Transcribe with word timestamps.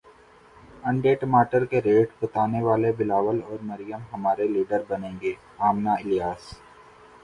انڈے 0.83 1.13
ٹماٹر 1.15 1.65
کے 1.65 1.81
ریٹ 1.81 2.09
بتانے 2.21 2.61
والے 2.63 2.91
بلاول 2.97 3.41
اور 3.43 3.59
مریم 3.63 4.01
ہمارے 4.13 4.47
لیڈر 4.47 4.81
بنیں 4.89 5.13
گے 5.21 5.33
امنہ 5.61 5.89
الیاس 5.99 6.53